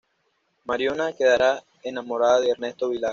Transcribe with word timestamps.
Mariona 0.65 1.13
quedará 1.13 1.63
enamorada 1.83 2.39
de 2.39 2.49
Ernesto 2.49 2.89
Villar. 2.89 3.09